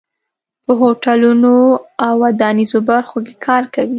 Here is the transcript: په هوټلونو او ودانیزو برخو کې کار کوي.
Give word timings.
په 0.65 0.71
هوټلونو 0.81 1.53
او 2.05 2.13
ودانیزو 2.23 2.79
برخو 2.89 3.17
کې 3.25 3.33
کار 3.45 3.63
کوي. 3.73 3.89